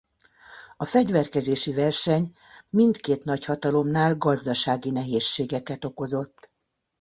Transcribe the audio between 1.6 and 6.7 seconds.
verseny mindként nagyhatalomnál gazdasági nehézségeket okozott.